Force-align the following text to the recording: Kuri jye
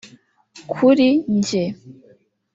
Kuri 0.71 1.07
jye 1.45 1.63